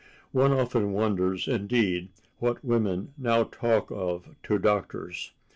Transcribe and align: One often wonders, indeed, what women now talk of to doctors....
One 0.31 0.51
often 0.51 0.93
wonders, 0.93 1.47
indeed, 1.47 2.09
what 2.39 2.65
women 2.65 3.13
now 3.19 3.43
talk 3.43 3.91
of 3.91 4.29
to 4.41 4.57
doctors.... 4.57 5.31